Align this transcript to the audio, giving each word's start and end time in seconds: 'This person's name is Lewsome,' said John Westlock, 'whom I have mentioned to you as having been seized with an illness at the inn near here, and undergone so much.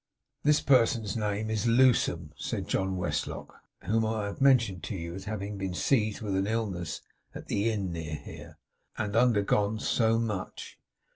'This 0.43 0.61
person's 0.61 1.15
name 1.15 1.51
is 1.51 1.67
Lewsome,' 1.67 2.31
said 2.35 2.67
John 2.67 2.97
Westlock, 2.97 3.61
'whom 3.83 4.03
I 4.03 4.25
have 4.25 4.41
mentioned 4.41 4.81
to 4.85 4.95
you 4.95 5.13
as 5.13 5.25
having 5.25 5.59
been 5.59 5.75
seized 5.75 6.21
with 6.23 6.35
an 6.35 6.47
illness 6.47 7.01
at 7.35 7.45
the 7.49 7.69
inn 7.71 7.91
near 7.93 8.15
here, 8.15 8.57
and 8.97 9.15
undergone 9.15 9.77
so 9.77 10.17
much. 10.17 10.79